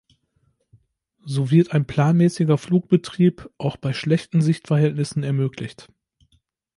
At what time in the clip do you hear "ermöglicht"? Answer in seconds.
5.21-5.89